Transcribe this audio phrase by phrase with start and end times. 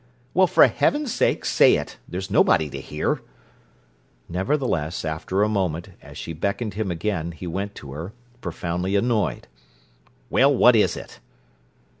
[0.33, 1.97] "Well, for heaven's sake, say it!
[2.07, 3.21] There's nobody to hear."
[4.27, 8.11] Nevertheless, after a moment, as she beckoned him again, he went to her,
[8.41, 9.47] profoundly annoyed.
[10.31, 11.19] "Well, what is it?"